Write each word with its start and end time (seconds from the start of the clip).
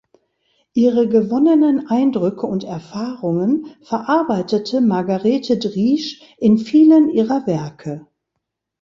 Ihre 0.73 1.07
gewonnenen 1.07 1.87
Eindrücke 1.87 2.47
und 2.47 2.63
Erfahrungen 2.63 3.67
verarbeitete 3.83 4.81
Margarete 4.81 5.59
Driesch 5.59 6.21
in 6.39 6.57
vielen 6.57 7.11
ihrer 7.11 7.45
Werke. 7.45 8.07